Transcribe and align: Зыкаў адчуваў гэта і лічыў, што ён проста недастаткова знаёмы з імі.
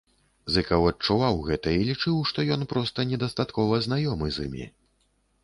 Зыкаў 0.53 0.85
адчуваў 0.91 1.37
гэта 1.49 1.73
і 1.81 1.83
лічыў, 1.89 2.15
што 2.31 2.47
ён 2.57 2.65
проста 2.73 3.07
недастаткова 3.11 3.83
знаёмы 3.89 4.27
з 4.41 4.49
імі. 4.51 4.65